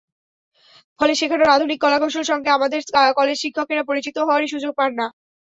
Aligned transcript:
ফলে 0.99 1.13
শেখানোর 1.15 1.53
আধুনিক 1.55 1.79
কলাকৌশলের 1.81 2.29
সঙ্গে 2.31 2.49
আমাদের 2.49 2.79
কলেজশিক্ষকেরা 3.17 3.83
পরিচিত 3.89 4.15
হওয়ারই 4.19 4.51
সুযোগ 4.53 4.71
পান 4.79 4.91
না। 4.99 5.07